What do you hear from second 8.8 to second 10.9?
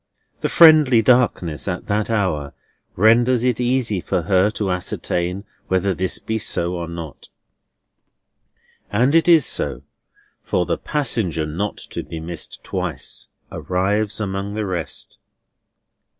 and it is so, for the